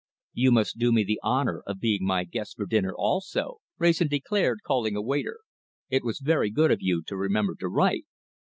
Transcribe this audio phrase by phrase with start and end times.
[0.33, 4.63] "You must do me the honour of being my guests for dinner also," Wrayson declared,
[4.63, 5.41] calling a waiter.
[5.91, 8.07] "It was very good of you to remember to write."